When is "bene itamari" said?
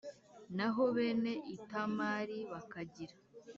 0.95-2.37